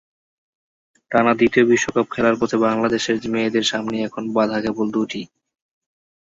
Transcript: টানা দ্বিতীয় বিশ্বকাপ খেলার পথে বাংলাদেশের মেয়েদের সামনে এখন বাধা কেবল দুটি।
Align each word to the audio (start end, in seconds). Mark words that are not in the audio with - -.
টানা 1.11 1.33
দ্বিতীয় 1.33 1.65
বিশ্বকাপ 1.67 2.05
খেলার 2.13 2.35
পথে 2.39 2.57
বাংলাদেশের 2.65 3.17
মেয়েদের 3.33 3.65
সামনে 3.71 3.95
এখন 4.07 4.23
বাধা 4.35 4.57
কেবল 4.63 4.87
দুটি। 4.95 5.21